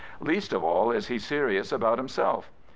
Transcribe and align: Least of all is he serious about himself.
Least 0.19 0.51
of 0.51 0.63
all 0.63 0.91
is 0.91 1.09
he 1.09 1.19
serious 1.19 1.71
about 1.71 1.99
himself. 1.99 2.49